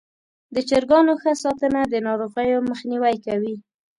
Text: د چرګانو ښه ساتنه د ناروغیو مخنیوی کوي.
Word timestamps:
د 0.53 0.57
چرګانو 0.69 1.13
ښه 1.21 1.33
ساتنه 1.43 1.81
د 1.87 1.95
ناروغیو 2.07 2.67
مخنیوی 2.69 3.15
کوي. 3.25 3.55